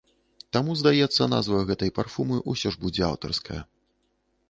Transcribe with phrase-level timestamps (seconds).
[0.55, 3.65] Таму, здаецца, назва гэтай парфумы ўсё ж будзе аўтарская.